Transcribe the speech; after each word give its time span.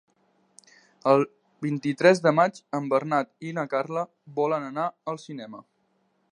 El 1.11 1.25
vint-i-tres 1.65 2.23
de 2.27 2.33
maig 2.39 2.57
en 2.79 2.89
Bernat 2.95 3.31
i 3.51 3.55
na 3.61 3.67
Carla 3.77 4.07
volen 4.41 4.69
anar 4.71 4.87
al 5.13 5.25
cinema. 5.29 5.65